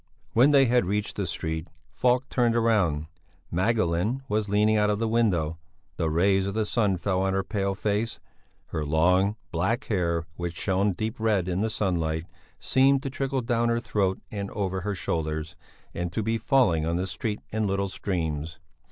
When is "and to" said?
15.93-16.23